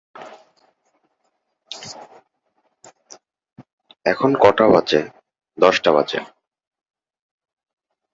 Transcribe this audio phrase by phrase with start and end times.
[4.05, 5.01] "এখন কটা বাজে?"
[5.57, 6.19] "দশটা বাজে।"